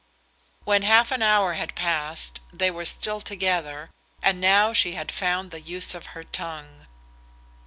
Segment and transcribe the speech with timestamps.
[0.63, 3.91] When half an hour had passed, they were still together,
[4.23, 6.87] and now she had found the use of her tongue.